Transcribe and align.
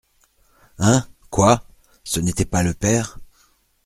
Hein! 0.79 1.05
quoi!… 1.29 1.61
ce 2.03 2.19
n’était 2.19 2.43
pas 2.43 2.63
le 2.63 2.73
père! 2.73 3.19